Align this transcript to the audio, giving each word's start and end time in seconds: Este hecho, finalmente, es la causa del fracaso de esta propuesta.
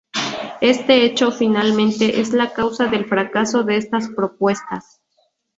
Este 0.61 1.05
hecho, 1.05 1.29
finalmente, 1.31 2.21
es 2.21 2.33
la 2.33 2.53
causa 2.53 2.87
del 2.87 3.05
fracaso 3.05 3.61
de 3.63 3.77
esta 3.77 3.99
propuesta. 4.15 4.81